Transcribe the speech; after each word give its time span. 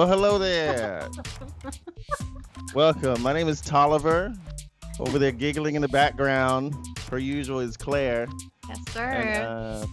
Well, 0.00 0.08
hello 0.08 0.38
there. 0.38 1.06
Welcome. 2.74 3.20
My 3.20 3.34
name 3.34 3.48
is 3.48 3.60
Tolliver. 3.60 4.32
Over 4.98 5.18
there, 5.18 5.30
giggling 5.30 5.74
in 5.74 5.82
the 5.82 5.88
background, 5.88 6.74
per 7.06 7.18
usual, 7.18 7.58
is 7.60 7.76
Claire. 7.76 8.26
Yes, 8.66 8.78
sir. 8.92 9.04
And, 9.04 9.44
uh, 9.44 9.86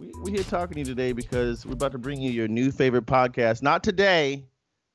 we, 0.00 0.12
we're 0.22 0.30
here 0.30 0.44
talking 0.44 0.76
to 0.76 0.78
you 0.78 0.86
today 0.86 1.12
because 1.12 1.66
we're 1.66 1.74
about 1.74 1.92
to 1.92 1.98
bring 1.98 2.22
you 2.22 2.30
your 2.30 2.48
new 2.48 2.70
favorite 2.70 3.04
podcast. 3.04 3.60
Not 3.60 3.84
today. 3.84 4.46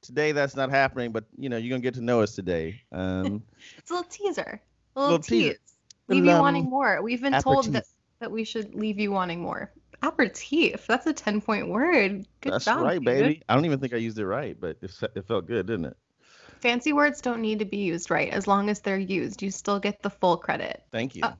Today, 0.01 0.31
that's 0.31 0.55
not 0.55 0.71
happening, 0.71 1.11
but 1.11 1.25
you 1.37 1.47
know, 1.47 1.57
you're 1.57 1.69
gonna 1.69 1.83
get 1.83 1.93
to 1.93 2.01
know 2.01 2.21
us 2.21 2.33
today. 2.33 2.81
Um, 2.91 3.43
it's 3.77 3.91
a 3.91 3.93
little 3.93 4.09
teaser, 4.09 4.59
a 4.95 4.99
little, 4.99 5.17
Little 5.17 5.23
teaser. 5.23 5.49
tease. 5.53 5.59
Leave 6.07 6.25
you 6.25 6.31
Um, 6.31 6.39
wanting 6.39 6.63
more. 6.71 7.03
We've 7.03 7.21
been 7.21 7.39
told 7.39 7.65
that, 7.73 7.83
that 8.19 8.31
we 8.31 8.43
should 8.43 8.73
leave 8.73 8.97
you 8.97 9.11
wanting 9.11 9.41
more. 9.43 9.71
Aperitif. 10.05 10.87
That's 10.87 11.05
a 11.07 11.13
10 11.13 11.41
point 11.41 11.67
word. 11.69 12.27
Good 12.41 12.53
that's 12.53 12.65
job. 12.65 12.81
right, 12.81 12.99
dude. 12.99 13.05
baby. 13.05 13.43
I 13.49 13.55
don't 13.55 13.65
even 13.65 13.79
think 13.79 13.93
I 13.93 13.97
used 13.97 14.19
it 14.19 14.25
right, 14.25 14.59
but 14.59 14.77
it, 14.81 14.91
it 15.15 15.27
felt 15.27 15.47
good, 15.47 15.65
didn't 15.65 15.85
it? 15.85 15.97
Fancy 16.61 16.93
words 16.93 17.21
don't 17.21 17.41
need 17.41 17.59
to 17.59 17.65
be 17.65 17.77
used 17.77 18.09
right 18.09 18.29
as 18.31 18.47
long 18.47 18.69
as 18.69 18.79
they're 18.79 18.97
used. 18.97 19.41
You 19.41 19.51
still 19.51 19.79
get 19.79 20.01
the 20.01 20.09
full 20.09 20.37
credit. 20.37 20.83
Thank 20.91 21.15
you. 21.15 21.23
Uh, 21.23 21.33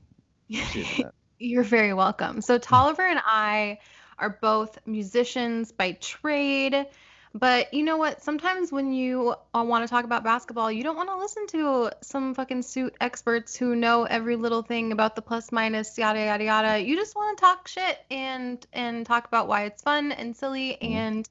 You're 1.38 1.64
very 1.64 1.92
welcome. 1.94 2.40
So 2.40 2.58
Tolliver 2.58 3.02
and 3.02 3.20
I 3.24 3.78
are 4.18 4.38
both 4.40 4.78
musicians 4.86 5.72
by 5.72 5.92
trade. 6.00 6.86
But 7.34 7.74
you 7.74 7.82
know 7.82 7.96
what? 7.96 8.22
Sometimes 8.22 8.72
when 8.72 8.92
you 8.92 9.34
want 9.52 9.84
to 9.84 9.88
talk 9.90 10.04
about 10.04 10.24
basketball, 10.24 10.72
you 10.72 10.82
don't 10.82 10.96
want 10.96 11.08
to 11.10 11.16
listen 11.16 11.46
to 11.48 11.90
some 12.02 12.34
fucking 12.34 12.62
suit 12.62 12.94
experts 13.00 13.56
who 13.56 13.76
know 13.76 14.04
every 14.04 14.36
little 14.36 14.62
thing 14.62 14.92
about 14.92 15.16
the 15.16 15.22
plus 15.22 15.52
minus 15.52 15.98
yada 15.98 16.20
yada 16.20 16.44
yada. 16.44 16.78
You 16.82 16.96
just 16.96 17.14
want 17.14 17.36
to 17.36 17.40
talk 17.40 17.68
shit 17.68 17.98
and 18.10 18.64
and 18.72 19.04
talk 19.04 19.26
about 19.26 19.48
why 19.48 19.64
it's 19.64 19.82
fun 19.82 20.12
and 20.12 20.34
silly 20.36 20.78
Mhm. 20.82 20.90
and 20.90 21.28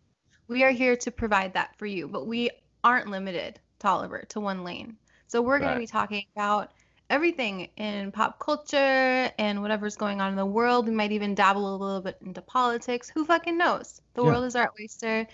we 0.47 0.63
are 0.63 0.71
here 0.71 0.95
to 0.97 1.11
provide 1.11 1.53
that 1.53 1.75
for 1.77 1.87
you. 1.87 2.07
But 2.07 2.27
we 2.27 2.51
aren't 2.83 3.09
limited, 3.09 3.59
Tolliver, 3.79 4.25
to 4.29 4.39
one 4.39 4.63
lane. 4.63 4.97
So 5.27 5.41
we're 5.41 5.59
going 5.59 5.69
Right. 5.69 5.73
to 5.73 5.79
be 5.79 5.87
talking 5.87 6.25
about 6.35 6.71
everything 7.09 7.69
in 7.77 8.11
pop 8.11 8.39
culture 8.39 9.31
and 9.39 9.61
whatever's 9.61 9.95
going 9.95 10.21
on 10.21 10.29
in 10.31 10.35
the 10.35 10.45
world. 10.45 10.87
We 10.87 10.93
might 10.93 11.11
even 11.11 11.35
dabble 11.35 11.75
a 11.75 11.77
little 11.77 12.01
bit 12.01 12.17
into 12.21 12.41
politics. 12.41 13.09
Who 13.09 13.25
fucking 13.25 13.57
knows? 13.57 14.01
The 14.13 14.23
Yeah. 14.23 14.27
world 14.29 14.45
is 14.45 14.55
our 14.55 14.71
oyster. 14.79 15.27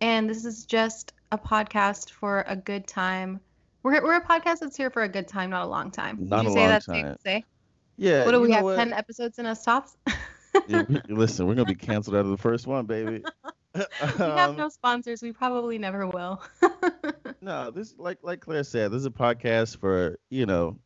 And 0.00 0.28
this 0.28 0.44
is 0.44 0.64
just 0.64 1.12
a 1.32 1.38
podcast 1.38 2.10
for 2.10 2.44
a 2.46 2.56
good 2.56 2.86
time. 2.86 3.40
We're, 3.82 4.02
we're 4.02 4.16
a 4.16 4.24
podcast 4.24 4.60
that's 4.60 4.76
here 4.76 4.90
for 4.90 5.02
a 5.02 5.08
good 5.08 5.28
time, 5.28 5.50
not 5.50 5.64
a 5.64 5.68
long 5.68 5.90
time. 5.90 6.18
Would 6.18 6.30
Not 6.30 6.44
you 6.44 6.50
a 6.50 6.52
say 6.52 6.58
long 6.60 6.68
that's 6.68 6.86
safe 6.86 7.02
time. 7.04 7.14
to 7.14 7.20
say? 7.20 7.44
Yeah. 7.96 8.24
What 8.24 8.32
do 8.32 8.40
we 8.40 8.50
have? 8.52 8.62
what? 8.64 8.76
10 8.76 8.92
episodes 8.92 9.38
in 9.38 9.46
us 9.46 9.64
tops? 9.64 9.96
Yeah, 10.68 10.82
we- 10.88 11.00
listen, 11.14 11.46
we're 11.46 11.54
gonna 11.54 11.66
be 11.66 11.74
canceled 11.74 12.16
out 12.16 12.20
of 12.24 12.30
the 12.30 12.36
first 12.36 12.66
one, 12.66 12.86
baby. 12.86 13.22
we 13.74 13.82
have 14.02 14.50
Um, 14.50 14.56
no 14.56 14.68
sponsors. 14.68 15.22
We 15.22 15.32
probably 15.32 15.78
never 15.78 16.06
will. 16.06 16.42
No, 17.40 17.70
this 17.70 17.94
like 17.98 18.18
like 18.22 18.40
Claire 18.40 18.64
said, 18.64 18.90
this 18.90 19.00
is 19.00 19.06
a 19.06 19.10
podcast 19.10 19.78
for 19.78 20.18
you 20.30 20.46
know, 20.46 20.78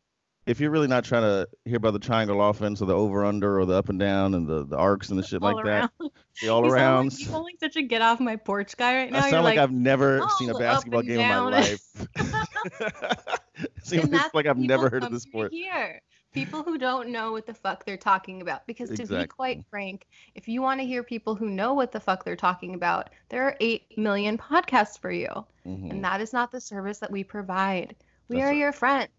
if 0.45 0.59
you're 0.59 0.71
really 0.71 0.87
not 0.87 1.05
trying 1.05 1.21
to 1.23 1.47
hear 1.65 1.77
about 1.77 1.93
the 1.93 1.99
triangle 1.99 2.41
offense 2.47 2.81
or 2.81 2.85
the 2.85 2.95
over 2.95 3.23
under 3.23 3.59
or 3.59 3.65
the 3.65 3.73
up 3.75 3.89
and 3.89 3.99
down 3.99 4.33
and 4.33 4.47
the, 4.47 4.65
the 4.65 4.77
arcs 4.77 5.09
and 5.09 5.17
the 5.17 5.23
shit 5.23 5.41
all 5.41 5.53
like 5.55 5.65
around. 5.65 5.89
that, 5.99 6.09
the 6.41 6.49
all 6.49 6.63
arounds. 6.69 7.11
Like, 7.11 7.19
you 7.19 7.25
sound 7.27 7.43
like 7.45 7.59
such 7.59 7.75
a 7.77 7.81
get 7.81 8.01
off 8.01 8.19
my 8.19 8.35
porch 8.35 8.75
guy 8.75 8.95
right 8.97 9.11
now. 9.11 9.19
I 9.19 9.21
You're 9.21 9.29
sound 9.31 9.43
like, 9.45 9.57
like, 9.57 9.63
I've 9.63 9.71
never 9.71 10.21
seen 10.37 10.49
a 10.49 10.55
"Oh, 10.55 10.59
basketball 10.59 11.01
game 11.03 11.11
in 11.11 11.17
my 11.19 11.27
down." 11.29 11.51
life. 11.51 11.81
Seems 13.83 14.09
like 14.33 14.45
I've 14.45 14.57
never 14.57 14.89
heard 14.89 15.03
of 15.03 15.11
this 15.11 15.23
sport. 15.23 15.51
Here, 15.51 16.01
people 16.33 16.63
who 16.63 16.77
don't 16.77 17.09
know 17.09 17.31
what 17.31 17.45
the 17.45 17.53
fuck 17.53 17.85
they're 17.85 17.97
talking 17.97 18.41
about. 18.41 18.65
Because 18.65 18.89
to 18.89 19.05
be 19.05 19.27
quite 19.27 19.63
frank, 19.69 20.07
if 20.35 20.47
you 20.47 20.61
want 20.61 20.79
to 20.79 20.85
hear 20.85 21.03
people 21.03 21.35
who 21.35 21.49
know 21.49 21.73
what 21.73 21.91
the 21.91 21.99
fuck 21.99 22.23
they're 22.25 22.35
talking 22.35 22.73
about, 22.75 23.09
there 23.29 23.43
are 23.43 23.55
eight 23.59 23.97
million 23.97 24.37
podcasts 24.37 24.99
for 24.99 25.11
you, 25.11 25.29
Mhm. 25.65 25.91
and 25.91 26.03
that 26.03 26.19
is 26.21 26.33
not 26.33 26.51
the 26.51 26.59
service 26.61 26.97
that 26.99 27.11
we 27.11 27.23
provide. 27.23 27.95
We 28.29 28.37
That's 28.37 28.45
are 28.45 28.49
right. 28.49 28.57
your 28.57 28.71
friends. 28.71 29.09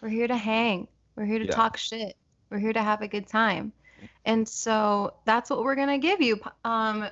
We're 0.00 0.08
here 0.08 0.28
to 0.28 0.36
hang. 0.36 0.88
We're 1.16 1.24
here 1.24 1.38
to 1.38 1.46
Yeah. 1.46 1.52
talk 1.54 1.76
shit. 1.76 2.16
We're 2.50 2.58
here 2.58 2.72
to 2.72 2.82
have 2.82 3.02
a 3.02 3.08
good 3.08 3.26
time, 3.26 3.72
and 4.24 4.48
so 4.48 5.14
that's 5.24 5.50
what 5.50 5.64
we're 5.64 5.74
gonna 5.74 5.98
give 5.98 6.20
you. 6.20 6.40
Um, 6.64 7.06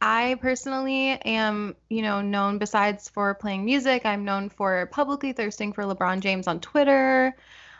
I 0.00 0.36
personally 0.40 1.10
am, 1.10 1.76
you 1.88 2.02
know, 2.02 2.20
known 2.20 2.58
besides 2.58 3.08
for 3.08 3.34
playing 3.34 3.64
music, 3.64 4.04
I'm 4.04 4.24
known 4.24 4.50
for 4.50 4.86
publicly 4.86 5.32
thirsting 5.32 5.72
for 5.72 5.84
LeBron 5.84 6.20
James 6.20 6.46
on 6.46 6.60
Twitter. 6.60 7.34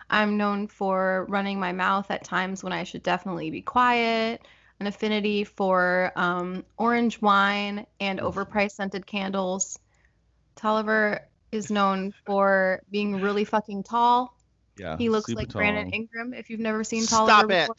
I'm 0.08 0.36
known 0.36 0.68
for 0.68 1.26
running 1.28 1.60
my 1.60 1.72
mouth 1.72 2.10
at 2.10 2.24
times 2.24 2.64
when 2.64 2.72
I 2.72 2.84
should 2.84 3.02
definitely 3.02 3.50
be 3.50 3.62
quiet. 3.62 4.40
An 4.80 4.86
affinity 4.86 5.44
for 5.44 6.12
um, 6.16 6.64
orange 6.76 7.20
wine 7.20 7.86
and 8.00 8.18
overpriced 8.20 8.72
scented 8.72 9.06
candles. 9.06 9.78
Tolliver 10.56 11.28
is 11.52 11.70
known 11.70 12.12
for 12.26 12.82
being 12.90 13.20
really 13.20 13.44
fucking 13.44 13.84
tall. 13.84 14.36
Yeah, 14.76 14.96
He 14.96 15.08
looks 15.08 15.26
super 15.26 15.40
like 15.42 15.48
Brandon. 15.50 15.92
Ingram. 15.92 16.34
If 16.34 16.50
you've 16.50 16.60
never 16.60 16.82
seen 16.84 17.06
Tolliver 17.06 17.30
Stop 17.30 17.50
it. 17.50 17.60
before. 17.68 17.76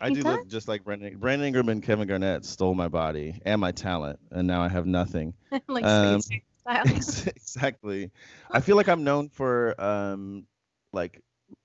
I 0.00 0.08
He 0.08 0.14
do 0.16 0.22
look 0.22 0.48
just 0.48 0.66
like 0.66 0.82
Brandon. 0.84 1.16
Brandon 1.18 1.46
Ingram 1.46 1.68
and 1.68 1.82
Kevin 1.82 2.08
Garnett 2.08 2.44
stole 2.44 2.74
my 2.74 2.88
body 2.88 3.40
and 3.44 3.60
my 3.60 3.70
talent, 3.72 4.18
and 4.30 4.46
now 4.46 4.60
I 4.62 4.68
have 4.68 4.86
nothing. 4.86 5.34
like 5.68 5.84
Um, 5.84 6.20
style. 6.60 6.82
exactly. 6.86 8.10
I 8.50 8.60
feel 8.60 8.76
like 8.76 8.88
I'm 8.88 9.04
known 9.04 9.28
for 9.28 9.80
um 9.80 10.46
like 10.92 11.22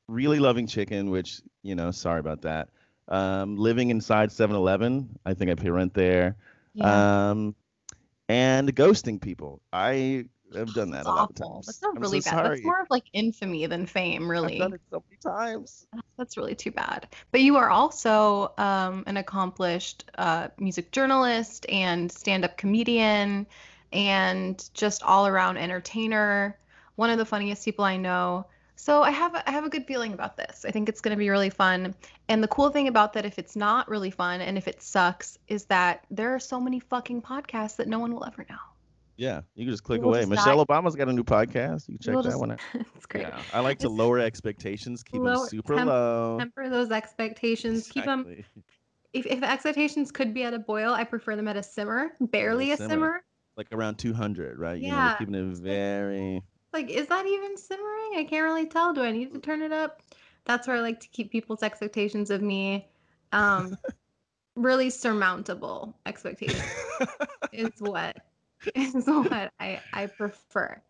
really 0.08 0.40
loving 0.40 0.68
chicken, 0.68 1.09
which, 1.09 1.41
you 1.63 1.75
know, 1.75 1.91
sorry 1.91 2.19
about 2.19 2.41
that. 2.41 2.69
Um 3.08 3.56
living 3.58 3.90
inside 3.90 4.29
7-Eleven. 4.29 5.18
I 5.25 5.34
think 5.34 5.50
I 5.50 5.56
pay 5.56 5.69
rent 5.69 5.94
there. 5.94 6.35
Yeah. 6.74 7.29
Um 7.31 7.56
and 8.29 8.73
ghosting 8.75 9.19
people. 9.19 9.62
I 9.73 10.25
have 10.56 10.73
done 10.73 10.91
that 10.91 11.03
That's 11.03 11.07
a 11.07 11.12
lot 11.12 11.29
of 11.29 11.35
times. 11.35 11.66
That's 11.66 11.81
not 11.81 11.95
I'm 11.95 12.01
really 12.01 12.22
so 12.22 12.31
bad. 12.31 12.38
sorry. 12.38 12.50
That's 12.56 12.66
more 12.66 12.81
of 12.81 12.88
like 12.90 13.03
infamy 13.13 13.66
than 13.66 13.85
fame, 13.85 14.23
I've 14.23 14.29
really. 14.29 14.57
done 14.57 14.73
it 14.73 14.81
so 14.90 15.03
many 15.09 15.35
times. 15.35 15.88
That's 16.17 16.38
really 16.38 16.56
too 16.56 16.72
bad. 16.72 17.07
But 17.31 17.41
you 17.41 17.57
are 17.57 17.69
also 17.69 18.53
um, 18.57 19.03
an 19.07 19.17
accomplished 19.17 20.09
uh, 20.17 20.47
music 20.59 20.91
journalist 20.91 21.66
and 21.69 22.12
stand-up 22.12 22.57
comedian 22.57 23.45
and 23.91 24.69
just 24.73 25.03
all-around 25.03 25.57
entertainer. 25.57 26.57
One 26.96 27.09
of 27.09 27.17
the 27.17 27.25
funniest 27.25 27.66
people 27.66 27.85
I 27.85 27.97
know. 27.97 28.46
So 28.81 29.03
I 29.03 29.12
have 29.12 29.35
a, 29.35 29.47
I 29.47 29.51
have 29.51 29.66
a 29.66 29.69
good 29.69 29.85
feeling 29.85 30.13
about 30.13 30.38
this. 30.38 30.63
I 30.66 30.72
think 30.72 30.88
it's 30.88 31.01
going 31.01 31.12
to 31.12 31.17
be 31.19 31.29
really 31.29 31.50
fun. 31.50 31.94
And 32.29 32.41
the 32.41 32.47
cool 32.47 32.69
thing 32.69 32.88
about 32.88 33.12
that, 33.12 33.25
if 33.25 33.38
it's 33.38 33.57
not 33.57 33.90
really 33.90 34.09
fun 34.09 34.40
and 34.40 34.57
if 34.57 34.69
it 34.69 34.81
sucks, 34.81 35.38
is 35.50 35.66
that 35.66 36.06
there 36.09 36.34
are 36.34 36.40
so 36.40 36.62
many 36.62 36.79
fucking 36.79 37.22
podcasts 37.22 37.75
that 37.75 37.90
no 37.90 38.00
one 38.00 38.13
will 38.13 38.23
ever 38.25 38.45
know. 38.50 38.56
Yeah, 39.17 39.41
you 39.56 39.66
can 39.66 39.73
just 39.73 39.84
click 39.84 40.00
We'll 40.00 40.12
away. 40.12 40.19
just 40.22 40.29
Michelle 40.29 40.56
not- 40.56 40.67
Obama's 40.69 40.95
got 40.95 41.09
a 41.09 41.13
new 41.13 41.25
podcast. 41.25 41.90
You 41.90 41.95
can 41.97 42.00
check 42.03 42.13
We'll 42.13 42.23
that 42.23 42.29
just- 42.29 42.40
one 42.40 42.51
out. 42.53 42.59
it's 42.95 43.06
great. 43.06 43.23
Yeah, 43.28 43.41
I 43.53 43.59
like 43.59 43.79
to 43.79 43.88
It's- 43.88 43.97
lower 43.97 44.17
expectations, 44.17 45.03
keep 45.03 45.22
them 45.22 45.46
super 45.47 45.75
temp- 45.75 45.90
low. 45.90 46.38
Temper 46.40 46.69
those 46.69 46.90
expectations. 46.90 47.90
Keep 47.90 48.07
'em 48.07 48.23
Keep 48.23 48.28
them 48.28 48.38
Exactly. 48.40 48.63
if, 49.11 49.25
if 49.25 49.44
expectations 49.44 50.09
could 50.09 50.34
be 50.34 50.44
at 50.46 50.53
a 50.53 50.59
boil, 50.59 50.94
I 50.94 51.03
prefer 51.03 51.35
them 51.35 51.50
at 51.50 51.57
a 51.57 51.63
simmer, 51.63 52.11
barely 52.22 52.72
a 52.72 52.78
simmer. 52.78 52.90
simmer. 52.90 53.23
like 53.57 53.67
around 53.73 53.97
200, 53.97 54.57
right? 54.57 54.79
You 54.81 54.91
know, 54.91 54.96
Yeah, 54.96 55.16
keeping 55.19 55.35
it 55.35 55.57
very. 55.57 56.41
Like, 56.72 56.90
is 56.90 57.07
that 57.07 57.25
even 57.28 57.57
simmering? 57.57 57.99
I 58.16 58.25
can't 58.30 58.44
really 58.44 58.66
tell. 58.66 58.94
Do 58.94 59.02
I 59.02 59.12
need 59.12 59.34
to 59.34 59.40
turn 59.40 59.62
it 59.62 59.72
up? 59.72 60.02
That's 60.46 60.68
where 60.68 60.78
I 60.78 60.81
like 60.81 61.00
to 61.02 61.08
keep 61.09 61.31
people's 61.31 61.64
expectations 61.64 62.30
of 62.30 62.42
me 62.42 62.88
um, 63.31 63.78
really 64.56 64.90
surmountable 64.90 65.96
expectations 66.06 66.64
is 67.53 67.72
what 67.80 68.18
is 68.76 69.06
what 69.06 69.52
I, 69.59 69.82
I 69.94 70.08
prefer. 70.08 70.82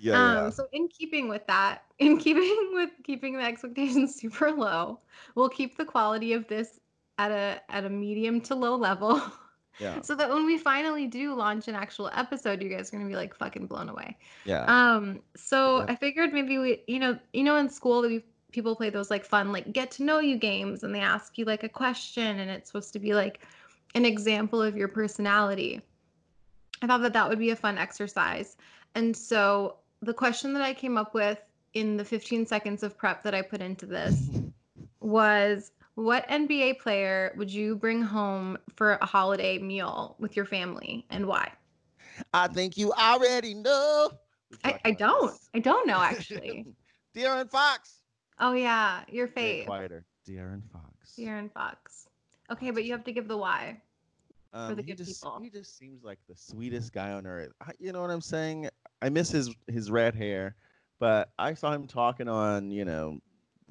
yeah, 0.00 0.46
um, 0.46 0.52
So 0.52 0.66
in 0.72 0.88
keeping 0.88 1.28
with 1.28 1.46
that, 1.46 1.84
in 1.98 2.18
keeping 2.18 2.70
with 2.74 2.90
keeping 3.02 3.36
the 3.36 3.44
expectations 3.44 4.14
super 4.14 4.50
low, 4.50 5.00
we'll 5.34 5.48
keep 5.48 5.76
the 5.76 5.84
quality 5.84 6.32
of 6.32 6.46
this 6.48 6.80
at 7.18 7.30
a 7.30 7.60
at 7.70 7.84
a 7.84 7.90
medium 7.90 8.40
to 8.42 8.54
low 8.54 8.76
level. 8.76 9.22
Yeah, 9.78 10.00
so 10.02 10.14
that 10.14 10.28
when 10.30 10.46
we 10.46 10.58
finally 10.58 11.06
do 11.06 11.34
launch 11.34 11.68
an 11.68 11.74
actual 11.74 12.10
episode, 12.14 12.62
you 12.62 12.68
guys 12.68 12.92
are 12.92 12.96
gonna 12.96 13.08
be 13.08 13.16
like 13.16 13.34
fucking 13.34 13.66
blown 13.66 13.88
away. 13.88 14.16
yeah, 14.44 14.64
Um, 14.68 15.20
so 15.36 15.80
Yeah. 15.80 15.86
I 15.88 15.96
figured 15.96 16.32
maybe 16.32 16.58
we, 16.58 16.82
you 16.86 16.98
know, 16.98 17.18
you 17.32 17.42
know, 17.42 17.56
in 17.56 17.68
school 17.68 18.02
we 18.02 18.24
people 18.52 18.76
play 18.76 18.88
those 18.88 19.10
like 19.10 19.24
fun 19.24 19.50
like 19.50 19.72
get 19.72 19.90
to 19.92 20.04
know 20.04 20.20
you 20.20 20.36
games, 20.38 20.82
and 20.84 20.94
they 20.94 21.00
ask 21.00 21.36
you 21.38 21.44
like 21.44 21.64
a 21.64 21.68
question, 21.68 22.38
and 22.38 22.50
it's 22.50 22.70
supposed 22.70 22.92
to 22.92 22.98
be 22.98 23.14
like 23.14 23.44
an 23.94 24.04
example 24.04 24.62
of 24.62 24.76
your 24.76 24.88
personality. 24.88 25.80
I 26.82 26.86
thought 26.86 27.02
that 27.02 27.12
that 27.14 27.28
would 27.28 27.38
be 27.38 27.50
a 27.50 27.56
fun 27.56 27.78
exercise, 27.78 28.56
and 28.94 29.16
so 29.16 29.76
the 30.02 30.14
question 30.14 30.52
that 30.54 30.62
I 30.62 30.74
came 30.74 30.96
up 30.96 31.14
with 31.14 31.38
in 31.72 31.96
the 31.96 32.04
15 32.04 32.46
seconds 32.46 32.82
of 32.82 32.96
prep 32.96 33.22
that 33.24 33.34
I 33.34 33.42
put 33.42 33.60
into 33.60 33.86
this 33.86 34.30
was 35.00 35.72
what 35.94 36.28
NBA 36.28 36.80
player 36.80 37.34
would 37.36 37.52
you 37.52 37.76
bring 37.76 38.02
home 38.02 38.58
for 38.74 38.94
a 38.94 39.06
holiday 39.06 39.58
meal 39.58 40.16
with 40.18 40.36
your 40.36 40.44
family 40.44 41.06
and 41.10 41.26
why? 41.26 41.52
I 42.32 42.48
think 42.48 42.76
you 42.76 42.92
already 42.92 43.54
know. 43.54 44.10
I, 44.64 44.78
I 44.84 44.90
don't. 44.92 45.30
this. 45.32 45.48
I 45.54 45.58
don't 45.58 45.86
know 45.86 45.98
actually. 45.98 46.66
De'Aaron 47.14 47.50
Fox. 47.50 48.00
oh 48.40 48.52
yeah, 48.52 49.02
your 49.08 49.28
Say 49.28 49.60
it 49.60 49.62
fave. 49.62 49.66
Quieter. 49.66 50.04
De'Aaron 50.28 50.62
Fox. 50.72 51.14
De'Aaron 51.18 51.52
Fox. 51.52 52.08
Okay, 52.50 52.70
but 52.70 52.84
you 52.84 52.92
have 52.92 53.04
to 53.04 53.12
give 53.12 53.28
the 53.28 53.36
why. 53.36 53.80
Um, 54.52 54.76
the 54.76 54.82
he 54.82 54.88
good 54.88 54.98
just 54.98 55.22
people. 55.22 55.40
he 55.42 55.50
just 55.50 55.76
seems 55.76 56.04
like 56.04 56.18
the 56.28 56.36
sweetest 56.36 56.92
guy 56.92 57.12
on 57.12 57.26
earth. 57.26 57.52
I, 57.60 57.72
you 57.78 57.92
know 57.92 58.00
what 58.00 58.10
I'm 58.10 58.20
saying? 58.20 58.68
I 59.02 59.08
miss 59.08 59.30
his 59.30 59.54
his 59.66 59.90
red 59.90 60.14
hair, 60.14 60.54
but 61.00 61.30
I 61.38 61.54
saw 61.54 61.72
him 61.72 61.86
talking 61.86 62.28
on 62.28 62.70
you 62.70 62.84
know 62.84 63.18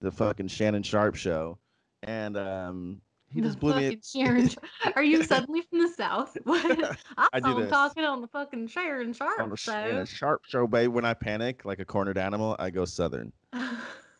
the 0.01 0.11
fucking 0.11 0.47
Shannon 0.47 0.83
Sharpe 0.83 1.15
show, 1.15 1.57
and 2.03 2.37
um, 2.37 3.01
he 3.33 3.41
just 3.41 3.59
blew 3.59 3.75
me. 3.75 3.99
Sharon. 4.03 4.49
Are 4.95 5.03
you 5.03 5.23
suddenly 5.23 5.61
from 5.61 5.79
the 5.79 5.89
south? 5.89 6.37
What? 6.43 6.97
I 7.17 7.27
I 7.33 7.39
saw 7.39 7.57
him 7.57 7.69
talking 7.69 8.03
on 8.05 8.21
the 8.21 8.27
fucking 8.27 8.67
Sharon 8.67 9.07
on 9.07 9.13
Sharp 9.13 9.49
the 9.49 9.57
show. 9.57 9.71
Shannon 9.71 10.05
Sharpe 10.05 10.45
show, 10.45 10.67
babe. 10.67 10.91
When 10.91 11.05
I 11.05 11.13
panic 11.13 11.65
like 11.65 11.79
a 11.79 11.85
cornered 11.85 12.17
animal, 12.17 12.55
I 12.59 12.69
go 12.69 12.85
southern. 12.85 13.31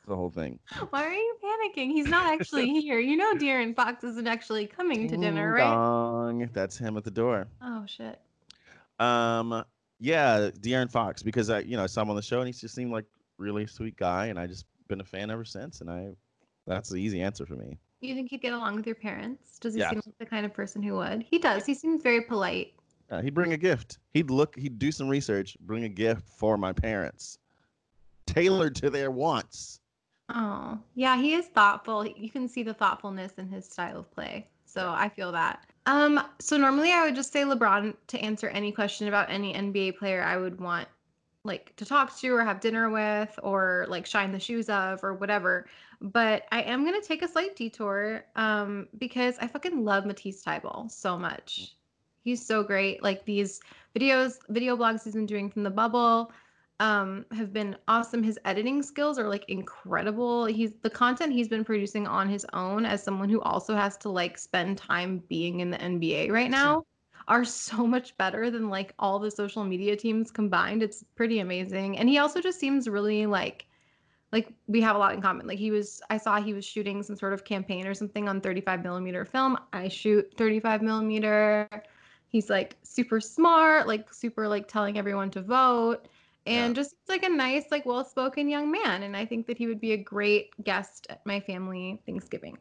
The 0.06 0.16
whole 0.16 0.30
thing. 0.30 0.60
Why 0.90 1.06
are 1.06 1.14
you 1.14 1.38
panicking? 1.42 1.92
He's 1.92 2.08
not 2.08 2.26
actually 2.26 2.82
here. 2.82 3.00
You 3.00 3.16
know, 3.16 3.36
De'Aaron 3.36 3.74
Fox 3.74 4.04
isn't 4.04 4.28
actually 4.28 4.68
coming 4.68 5.08
to 5.08 5.16
dinner, 5.16 5.54
right? 5.54 5.64
dong. 5.64 6.50
That's 6.52 6.78
him 6.78 6.98
at 6.98 7.06
the 7.06 7.12
door. 7.12 7.48
Oh 7.62 7.86
shit. 7.86 8.20
Um, 9.00 9.64
yeah, 10.00 10.50
De'Aaron 10.60 10.92
Fox, 10.92 11.24
because 11.24 11.50
I, 11.50 11.60
you 11.60 11.78
know, 11.78 11.84
I 11.84 11.88
saw 11.88 12.02
him 12.02 12.10
on 12.10 12.18
the 12.18 12.22
show 12.22 12.40
and 12.40 12.48
he 12.48 12.54
just 12.54 12.76
seemed 12.76 12.92
like 12.92 13.06
really 13.38 13.66
sweet 13.66 13.96
guy, 13.96 14.26
and 14.28 14.38
I 14.38 14.48
just 14.48 14.66
been 14.88 15.02
a 15.02 15.06
fan 15.06 15.32
ever 15.32 15.46
since. 15.46 15.80
And 15.82 15.90
I, 15.90 16.10
that's 16.66 16.90
the 16.90 16.98
easy 16.98 17.22
answer 17.22 17.46
for 17.46 17.56
me. 17.56 17.78
You 18.02 18.16
think 18.16 18.30
he'd 18.30 18.42
get 18.42 18.54
along 18.54 18.76
with 18.76 18.86
your 18.86 18.96
parents? 18.96 19.58
Does 19.60 19.76
he 19.76 19.82
seem 19.82 20.02
like 20.06 20.18
the 20.20 20.26
kind 20.26 20.46
of 20.46 20.54
person 20.54 20.84
who 20.84 20.96
would? 20.96 21.24
He 21.30 21.40
does. 21.40 21.66
He 21.66 21.74
seems 21.74 22.02
very 22.02 22.22
polite. 22.22 22.74
Uh, 23.10 23.22
he'd 23.22 23.34
bring 23.34 23.54
a 23.54 23.58
gift. 23.58 24.00
He'd 24.14 24.30
look. 24.30 24.58
He'd 24.58 24.78
do 24.78 24.92
some 24.92 25.08
research. 25.08 25.56
Bring 25.62 25.86
a 25.86 25.90
gift 25.90 26.28
for 26.28 26.58
my 26.58 26.74
parents, 26.74 27.38
tailored 28.26 28.76
to 28.78 28.90
their 28.90 29.12
wants. 29.12 29.80
Oh, 30.34 30.80
yeah, 30.96 31.18
he 31.18 31.34
is 31.34 31.48
thoughtful. 31.48 32.06
You 32.06 32.30
can 32.30 32.48
see 32.48 32.64
the 32.64 32.74
thoughtfulness 32.74 33.34
in 33.38 33.48
his 33.48 33.66
style 33.66 34.00
of 34.00 34.12
play. 34.12 34.48
So 34.66 34.90
I 34.90 35.10
feel 35.10 35.32
that. 35.32 35.66
Um, 35.86 36.20
so 36.40 36.58
normally 36.58 36.92
I 36.92 37.06
would 37.06 37.16
just 37.16 37.32
say 37.32 37.44
LeBron 37.44 37.96
to 38.08 38.20
answer 38.20 38.48
any 38.50 38.72
question 38.72 39.08
about 39.08 39.30
any 39.30 39.54
NBA 39.54 39.98
player 39.98 40.24
I 40.24 40.38
would 40.38 40.60
want 40.60 40.88
like 41.46 41.76
to 41.76 41.86
talk 41.86 42.18
to 42.20 42.34
or 42.34 42.44
have 42.44 42.60
dinner 42.60 42.90
with 42.90 43.38
or 43.44 43.86
like 43.90 44.06
shine 44.06 44.32
the 44.32 44.40
shoes 44.40 44.70
of 44.70 45.04
or 45.04 45.14
whatever. 45.14 45.68
But 46.02 46.46
I 46.52 46.62
am 46.62 46.86
gonna 46.86 47.02
take 47.02 47.22
a 47.22 47.28
slight 47.28 47.56
detour 47.56 48.26
um 48.36 48.88
because 48.98 49.38
I 49.40 49.48
fucking 49.48 49.84
love 49.84 50.06
Matisse 50.06 50.44
Thybulle 50.44 50.90
so 50.90 51.18
much. 51.18 51.76
He's 52.24 52.46
so 52.46 52.64
great. 52.64 53.04
Like 53.04 53.26
these 53.26 53.60
videos, 53.98 54.36
video 54.50 54.78
blogs 54.78 55.04
he's 55.04 55.14
been 55.14 55.26
doing 55.26 55.50
from 55.50 55.64
the 55.64 55.70
bubble 55.70 56.32
um 56.80 57.26
have 57.32 57.54
been 57.54 57.78
awesome 57.88 58.24
his 58.24 58.40
editing 58.46 58.82
skills 58.82 59.20
are 59.20 59.30
like 59.30 59.46
incredible 59.48 60.46
he's 60.46 60.72
the 60.82 60.90
content 60.90 61.32
he's 61.32 61.48
been 61.48 61.64
producing 61.64 62.08
on 62.08 62.28
his 62.28 62.48
own 62.54 62.84
as 62.84 63.04
someone 63.04 63.30
who 63.30 63.40
also 63.42 63.76
has 63.76 63.96
to 63.96 64.10
like 64.10 64.40
spend 64.40 64.76
time 64.76 65.22
being 65.30 65.60
in 65.60 65.70
the 65.70 65.78
NBA 65.78 66.32
right 66.32 66.50
now 66.50 66.84
are 67.28 67.46
so 67.46 67.86
much 67.88 68.18
better 68.18 68.50
than 68.52 68.70
like 68.70 68.94
all 69.00 69.20
the 69.20 69.32
social 69.32 69.64
media 69.64 69.96
teams 69.96 70.32
combined. 70.32 70.84
It's 70.84 71.04
pretty 71.16 71.40
amazing. 71.40 71.98
And 71.98 72.10
he 72.10 72.18
also 72.18 72.42
just 72.42 72.60
seems 72.60 72.88
really 72.88 73.26
like 73.26 73.66
like 74.32 74.52
we 74.68 74.82
have 74.82 74.96
a 74.96 75.00
lot 75.00 75.14
in 75.14 75.22
common. 75.22 75.48
Like 75.48 75.60
he 75.60 75.72
was 75.72 76.02
i 76.10 76.18
saw 76.18 76.42
he 76.42 76.54
was 76.54 76.66
shooting 76.66 77.04
some 77.04 77.16
sort 77.16 77.34
of 77.34 77.46
campaign 77.46 77.88
or 77.88 77.94
something 77.94 78.28
on 78.28 78.42
35 78.42 78.84
millimeter 78.84 79.26
film. 79.26 79.58
I 79.72 79.88
shoot 79.88 80.34
35 80.38 80.82
millimeter. 80.82 81.70
He's 82.28 82.50
like 82.50 82.76
super 82.84 83.22
smart 83.22 83.88
like 83.88 84.12
super 84.14 84.48
like 84.48 84.68
telling 84.68 84.98
everyone 84.98 85.32
to 85.32 85.42
vote. 85.42 86.08
And 86.46 86.76
just 86.76 86.96
like 87.08 87.24
a 87.24 87.30
nice 87.30 87.66
like 87.72 87.86
well-spoken 87.86 88.50
young 88.50 88.70
man. 88.70 89.04
And 89.04 89.16
i 89.16 89.26
think 89.26 89.48
that 89.48 89.58
he 89.58 89.68
would 89.68 89.80
be 89.80 89.94
a 89.94 89.98
great 89.98 90.50
guest 90.64 91.08
at 91.10 91.26
my 91.26 91.40
family 91.40 92.02
thanksgiving. 92.06 92.58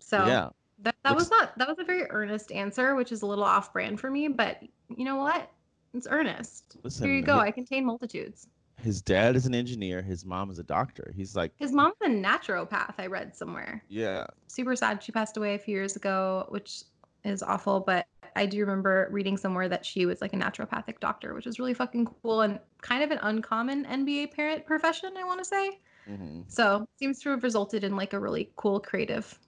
So 0.00 0.26
yeah, 0.26 0.48
that, 0.80 0.94
that 1.04 1.14
was 1.14 1.30
not 1.30 1.56
that 1.58 1.68
was 1.68 1.78
a 1.78 1.84
very 1.84 2.04
earnest 2.10 2.52
answer 2.52 2.94
which 2.94 3.12
is 3.12 3.22
a 3.22 3.26
little 3.26 3.44
off 3.44 3.72
brand 3.72 3.98
for 3.98 4.10
me 4.10 4.28
but 4.28 4.62
you 4.88 5.04
know 5.04 5.16
what? 5.16 5.50
It's 5.94 6.06
earnest. 6.10 6.76
Listen. 6.82 7.06
here 7.06 7.16
you 7.16 7.22
go. 7.22 7.34
Hi- 7.34 7.46
i 7.46 7.50
contain 7.50 7.84
multitudes. 7.84 8.48
His 8.82 9.00
dad 9.00 9.36
is 9.36 9.46
an 9.46 9.54
engineer. 9.54 10.02
His 10.02 10.26
mom 10.26 10.50
is 10.50 10.58
a 10.58 10.62
doctor. 10.62 11.10
He's 11.16 11.34
like, 11.34 11.52
his 11.56 11.72
mom's 11.72 11.94
a 12.02 12.08
naturopath 12.08 12.94
i 12.98 13.06
read 13.06 13.34
somewhere. 13.34 13.82
Yeah, 13.88 14.26
super 14.48 14.76
sad 14.76 15.02
she 15.02 15.12
passed 15.12 15.36
away 15.36 15.54
a 15.54 15.58
few 15.58 15.74
years 15.74 15.96
ago 15.96 16.46
which 16.48 16.82
is 17.24 17.42
awful 17.42 17.80
but 17.80 18.06
i 18.36 18.46
do 18.46 18.60
remember 18.60 19.08
reading 19.10 19.36
somewhere 19.36 19.68
that 19.68 19.84
she 19.84 20.06
was 20.06 20.20
like 20.20 20.32
a 20.32 20.36
naturopathic 20.36 21.00
doctor 21.00 21.34
which 21.34 21.46
is 21.46 21.58
really 21.58 21.74
fucking 21.74 22.06
cool 22.22 22.40
and 22.42 22.58
kind 22.80 23.02
of 23.02 23.10
an 23.10 23.18
uncommon 23.22 23.84
nba 23.84 24.32
parent 24.32 24.64
profession 24.64 25.10
i 25.18 25.24
want 25.24 25.38
to 25.38 25.44
say. 25.44 25.78
Hmm 26.06 26.42
so 26.48 26.86
seems 26.98 27.20
to 27.20 27.30
have 27.30 27.42
resulted 27.42 27.82
in 27.84 27.96
like 27.96 28.12
a 28.12 28.20
really 28.20 28.50
cool 28.56 28.78
creative 28.80 29.38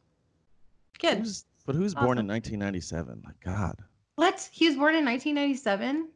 kid 0.98 1.18
Who's, 1.18 1.44
but 1.66 1.74
who's 1.74 1.94
born 1.94 2.18
in 2.18 2.26
1997? 2.26 3.22
My 3.24 3.32
God. 3.44 3.76
what 4.16 4.48
he 4.52 4.66
was 4.68 4.76
born 4.76 4.94
in 4.94 5.04
1997 5.04 6.08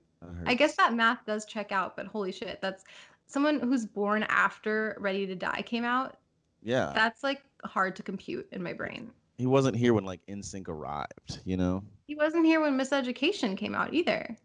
i 0.46 0.54
guess 0.54 0.76
that 0.76 0.94
math 0.94 1.24
does 1.26 1.44
check 1.44 1.72
out 1.72 1.96
but 1.96 2.06
holy 2.06 2.30
shit 2.32 2.60
that's 2.62 2.84
someone 3.26 3.58
who's 3.60 3.86
born 3.86 4.22
after 4.28 4.96
ready 5.00 5.26
to 5.26 5.34
die 5.34 5.62
came 5.62 5.84
out 5.84 6.18
Yeah, 6.62 6.92
that's 6.94 7.22
like 7.22 7.42
hard 7.64 7.96
to 7.96 8.02
compute 8.02 8.46
in 8.52 8.62
my 8.62 8.72
brain 8.72 9.10
he 9.38 9.46
wasn't 9.46 9.76
here 9.76 9.92
when 9.94 10.04
like 10.04 10.20
NSYNC 10.28 10.68
arrived. 10.68 11.40
You 11.44 11.56
know. 11.56 11.82
He 12.06 12.14
wasn't 12.14 12.44
here 12.46 12.60
when 12.60 12.78
Miseducation 12.78 13.56
came 13.56 13.74
out 13.74 13.92
either. 13.92 14.36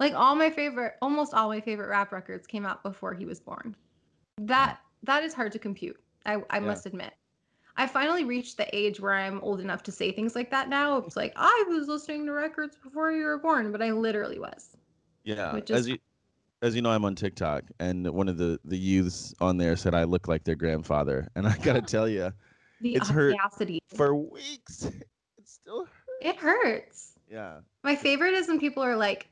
Like 0.00 0.14
all 0.14 0.34
my 0.34 0.50
favorite, 0.50 0.94
almost 1.02 1.34
all 1.34 1.48
my 1.48 1.60
favorite 1.60 1.88
rap 1.88 2.10
records 2.10 2.44
came 2.46 2.66
out 2.66 2.82
before 2.82 3.14
he 3.14 3.26
was 3.26 3.38
born. 3.38 3.76
That 4.38 4.80
that 5.04 5.22
is 5.22 5.34
hard 5.34 5.52
to 5.52 5.58
compute. 5.60 6.00
I, 6.26 6.42
I 6.50 6.58
Yeah. 6.58 6.60
must 6.60 6.86
admit. 6.86 7.12
I 7.78 7.86
finally 7.86 8.24
reached 8.24 8.56
the 8.56 8.66
age 8.76 8.98
where 8.98 9.14
I'm 9.14 9.40
old 9.40 9.60
enough 9.60 9.84
to 9.84 9.92
say 9.92 10.10
things 10.10 10.34
like 10.34 10.50
that 10.50 10.68
now. 10.68 10.96
It's 10.98 11.16
like 11.16 11.32
I 11.36 11.64
was 11.68 11.86
listening 11.86 12.26
to 12.26 12.32
records 12.32 12.76
before 12.76 13.12
you 13.12 13.24
were 13.24 13.38
born, 13.38 13.70
but 13.70 13.80
I 13.80 13.92
literally 13.92 14.40
was. 14.40 14.76
Yeah, 15.22 15.54
Which 15.54 15.70
as 15.70 15.86
you 15.88 15.98
as 16.60 16.74
you 16.74 16.82
know, 16.82 16.90
I'm 16.90 17.04
on 17.04 17.14
TikTok, 17.14 17.62
and 17.78 18.10
one 18.10 18.28
of 18.28 18.36
the 18.36 18.58
the 18.64 18.76
youths 18.76 19.32
on 19.40 19.58
there 19.58 19.76
said 19.76 19.94
I 19.94 20.04
look 20.04 20.26
like 20.26 20.42
their 20.42 20.56
grandfather, 20.56 21.28
and 21.36 21.46
I 21.46 21.56
gotta 21.58 21.80
tell 21.96 22.08
you, 22.08 22.32
The 22.80 22.96
It's 22.96 23.08
hurt 23.08 23.36
audacity. 23.36 23.80
for 23.94 24.12
weeks, 24.12 24.84
it 25.38 25.46
still 25.46 25.84
hurts. 25.84 26.18
It 26.20 26.36
hurts. 26.36 27.12
Yeah, 27.30 27.60
My 27.84 27.94
favorite 27.94 28.34
is 28.34 28.48
when 28.48 28.58
people 28.58 28.82
are 28.82 28.96
like, 28.96 29.28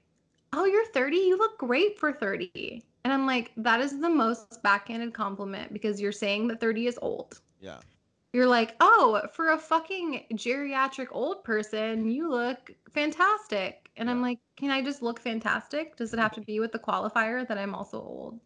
"Oh, 0.53 0.67
you're 0.67 0.87
30. 0.93 1.17
You 1.17 1.37
look 1.37 1.59
great 1.59 1.99
for 1.99 2.13
30." 2.13 2.85
And 3.03 3.13
I'm 3.13 3.27
like, 3.27 3.51
"That 3.57 3.81
is 3.81 3.99
the 3.99 4.09
most 4.11 4.63
backhanded 4.63 5.15
compliment 5.15 5.73
because 5.73 6.01
you're 6.01 6.13
saying 6.13 6.47
that 6.47 6.61
30 6.61 6.87
is 6.87 6.99
old." 7.03 7.41
yeah, 7.61 7.79
You're 8.37 8.47
like, 8.47 8.77
"Oh, 8.81 9.23
for 9.33 9.53
a 9.53 9.59
fucking 9.59 10.27
geriatric 10.35 11.07
old 11.11 11.43
person, 11.43 12.11
you 12.11 12.29
look 12.29 12.71
fantastic." 12.93 13.89
And 13.97 14.11
I'm 14.11 14.21
like, 14.21 14.39
"Can 14.59 14.71
I 14.71 14.83
just 14.83 15.01
look 15.01 15.19
fantastic? 15.19 15.97
Does 15.97 16.13
it 16.13 16.19
have 16.19 16.33
to 16.33 16.43
be 16.43 16.61
with 16.61 16.71
the 16.71 16.79
qualifier 16.79 17.49
that 17.49 17.57
I'm 17.57 17.75
also 17.75 17.99
old?" 17.99 18.39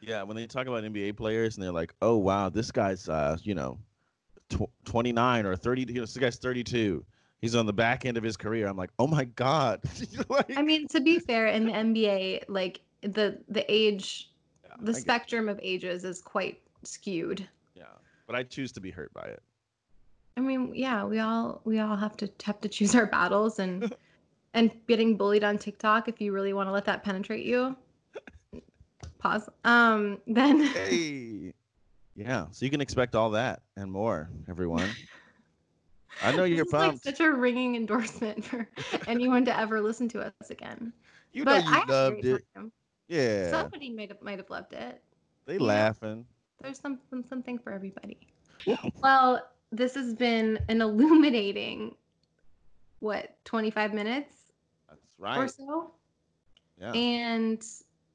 yeah. 0.00 0.24
When 0.24 0.36
they 0.36 0.48
talk 0.48 0.66
about 0.66 0.82
NBA 0.82 1.16
players, 1.16 1.54
and 1.54 1.62
they're 1.62 1.70
like, 1.70 1.94
"Oh 2.02 2.16
wow, 2.16 2.48
this 2.48 2.72
guy's 2.72 3.08
uh, 3.08 3.36
you 3.44 3.54
know, 3.54 3.78
tw- 4.48 4.68
29 4.84 5.46
or 5.46 5.54
30. 5.54 5.82
You 5.82 5.94
know, 5.94 6.00
this 6.00 6.16
guy's 6.16 6.38
32. 6.38 7.04
He's 7.40 7.54
on 7.54 7.66
the 7.66 7.72
back 7.72 8.04
end 8.04 8.16
of 8.16 8.24
his 8.24 8.36
career." 8.36 8.66
I'm 8.66 8.76
like, 8.76 8.90
"Oh 8.98 9.06
my 9.06 9.26
god." 9.26 9.80
like, 10.28 10.56
I 10.56 10.62
mean, 10.62 10.88
to 10.88 11.00
be 11.00 11.20
fair, 11.20 11.46
in 11.46 11.66
the 11.66 11.72
NBA, 11.72 12.46
like 12.48 12.80
the 13.02 13.38
the 13.48 13.64
age, 13.72 14.28
yeah, 14.64 14.74
the 14.80 14.92
get- 14.92 15.02
spectrum 15.02 15.48
of 15.48 15.60
ages 15.62 16.02
is 16.02 16.20
quite 16.20 16.60
skewed. 16.82 17.46
But 18.26 18.36
I 18.36 18.42
choose 18.42 18.72
to 18.72 18.80
be 18.80 18.90
hurt 18.90 19.12
by 19.14 19.22
it. 19.22 19.42
I 20.36 20.40
mean, 20.40 20.72
yeah, 20.74 21.04
we 21.04 21.18
all 21.18 21.60
we 21.64 21.78
all 21.78 21.96
have 21.96 22.16
to 22.18 22.30
have 22.44 22.60
to 22.60 22.68
choose 22.68 22.94
our 22.94 23.06
battles 23.06 23.58
and 23.58 23.94
and 24.54 24.70
getting 24.86 25.16
bullied 25.16 25.44
on 25.44 25.58
TikTok 25.58 26.08
if 26.08 26.20
you 26.20 26.32
really 26.32 26.52
want 26.52 26.68
to 26.68 26.72
let 26.72 26.84
that 26.86 27.02
penetrate 27.04 27.44
you. 27.46 27.76
Pause. 29.18 29.48
Um 29.64 30.18
then 30.26 30.60
Hey. 30.74 31.52
Yeah, 32.14 32.46
so 32.50 32.64
you 32.64 32.70
can 32.70 32.80
expect 32.80 33.14
all 33.14 33.30
that 33.30 33.60
and 33.76 33.92
more, 33.92 34.30
everyone. 34.48 34.88
I 36.22 36.32
know 36.32 36.44
you're 36.44 36.64
is 36.64 36.72
like 36.72 36.80
pumped. 36.92 37.04
such 37.04 37.20
a 37.20 37.30
ringing 37.30 37.76
endorsement 37.76 38.42
for 38.42 38.66
anyone 39.06 39.44
to 39.44 39.58
ever 39.58 39.82
listen 39.82 40.08
to 40.10 40.20
us 40.22 40.50
again. 40.50 40.94
you 41.34 41.44
know 41.44 41.56
you 41.56 41.62
I 41.66 41.84
loved 41.86 42.24
it. 42.24 42.42
time. 42.54 42.72
Yeah, 43.08 43.50
Somebody 43.50 43.90
might 43.90 44.08
have 44.08 44.22
might 44.22 44.38
have 44.38 44.48
loved 44.48 44.72
it. 44.72 45.02
they 45.46 45.58
laughing. 45.58 46.24
There's 46.62 46.78
something 46.78 47.24
something 47.28 47.58
for 47.58 47.72
everybody. 47.72 48.18
Yeah. 48.64 48.76
well, 49.02 49.46
this 49.72 49.94
has 49.94 50.14
been 50.14 50.58
an 50.68 50.80
illuminating 50.80 51.94
what, 53.00 53.36
25 53.44 53.92
minutes? 53.92 54.34
That's 54.88 55.00
right. 55.18 55.38
or 55.38 55.48
so 55.48 55.92
Yeah. 56.80 56.92
and 56.92 57.62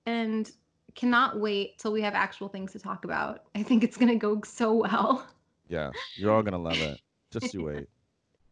and 0.05 0.51
cannot 0.95 1.39
wait 1.39 1.77
till 1.77 1.91
we 1.93 2.01
have 2.01 2.13
actual 2.15 2.49
things 2.49 2.73
to 2.73 2.79
talk 2.79 3.05
about 3.05 3.43
i 3.55 3.63
think 3.63 3.81
it's 3.83 3.95
going 3.95 4.09
to 4.09 4.15
go 4.15 4.41
so 4.43 4.73
well 4.73 5.25
Yeah. 5.69 5.91
You're 6.17 6.31
all 6.33 6.41
gonna 6.43 6.57
love 6.57 6.81
it. 6.81 6.99
Just 7.31 7.53
you 7.53 7.63
wait. 7.63 7.87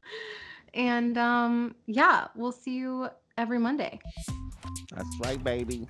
and 0.73 1.17
um 1.17 1.75
yeah 1.87 2.27
we'll 2.35 2.51
see 2.53 2.75
you 2.75 3.09
every 3.37 3.59
monday 3.59 3.99
That's 4.95 5.09
right, 5.21 5.43
baby. 5.43 5.87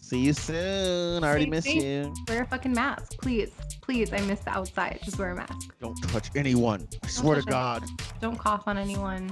See 0.00 0.18
you 0.20 0.32
soon. 0.32 1.24
I 1.24 1.28
already 1.28 1.46
miss 1.46 1.66
you. 1.66 2.12
wear 2.28 2.42
a 2.42 2.46
fucking 2.46 2.72
mask 2.72 3.12
please 3.20 3.50
please 3.80 4.12
i 4.12 4.20
miss 4.22 4.40
the 4.40 4.50
outside 4.50 4.98
just 5.04 5.18
wear 5.18 5.30
a 5.30 5.34
mask 5.36 5.74
Don't 5.80 5.96
touch 6.08 6.30
anyone. 6.36 6.86
I 7.02 7.06
swear 7.08 7.36
to 7.40 7.42
God. 7.42 7.82
don't 8.20 8.38
cough 8.38 8.64
on 8.66 8.76
anyone 8.78 9.28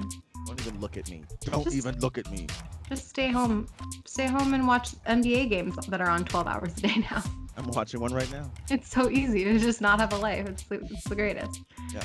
Don't 0.47 0.59
even 0.61 0.79
look 0.79 0.97
at 0.97 1.09
me. 1.09 1.23
Don't 1.41 1.63
Just- 1.65 1.75
even 1.75 1.99
look 1.99 2.17
at 2.17 2.29
me. 2.31 2.47
Just 2.89 3.07
stay 3.09 3.29
home. 3.31 3.67
Stay 4.05 4.27
home 4.27 4.53
and 4.53 4.67
watch 4.67 4.95
NBA 5.07 5.49
games 5.49 5.75
that 5.87 6.01
are 6.01 6.09
on 6.09 6.25
12 6.25 6.47
hours 6.47 6.73
a 6.77 6.81
day 6.81 6.95
now. 7.11 7.23
I'm 7.55 7.67
watching 7.67 8.01
one 8.01 8.13
right 8.13 8.29
now. 8.31 8.51
It's 8.69 8.89
so 8.89 9.09
easy 9.09 9.43
to 9.45 9.57
just 9.59 9.79
not 9.79 9.99
have 10.01 10.11
a 10.11 10.17
life. 10.17 10.45
It's 10.49 10.63
the, 10.63 10.75
it's 10.81 11.05
the 11.05 11.15
greatest. 11.15 11.61
Yeah. 11.93 12.03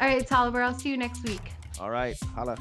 All 0.00 0.08
right, 0.08 0.26
Tolliver, 0.26 0.62
I'll 0.62 0.74
see 0.74 0.88
you 0.88 0.96
next 0.96 1.22
week. 1.22 1.52
All 1.78 1.90
right. 1.90 2.16
Holla. 2.34 2.56